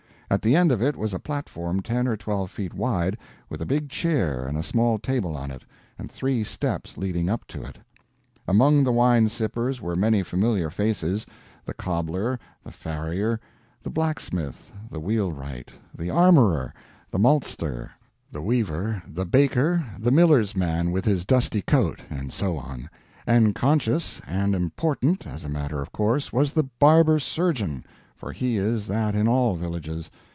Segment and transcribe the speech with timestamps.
[0.33, 3.17] At the end of it was a platform ten or twelve feet wide,
[3.49, 5.63] with a big chair and a small table on it,
[5.99, 7.79] and three steps leading up to it.
[8.47, 11.25] Among the wine sippers were many familiar faces:
[11.65, 13.41] the cobbler, the farrier,
[13.83, 16.73] the blacksmith, the wheelwright, the armorer,
[17.09, 17.91] the maltster,
[18.31, 22.89] the weaver, the baker, the miller's man with his dusty coat, and so on;
[23.27, 27.83] and conscious and important, as a matter of course, was the barber surgeon,
[28.15, 30.11] for he is that in all villages.